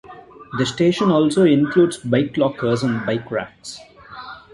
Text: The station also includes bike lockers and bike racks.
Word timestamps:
The 0.57 0.65
station 0.65 1.11
also 1.11 1.43
includes 1.43 1.97
bike 1.99 2.35
lockers 2.35 2.81
and 2.81 3.05
bike 3.05 3.29
racks. 3.29 3.77